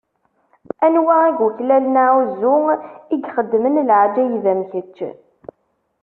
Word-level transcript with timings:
Anwa 0.85 1.15
i 1.27 1.29
yuklalen 1.39 1.95
aɛuzzu, 2.03 2.53
i 2.71 3.15
ixeddmen 3.17 3.75
leɛǧayeb 3.89 4.45
am 4.51 4.61
kečč? 4.71 4.97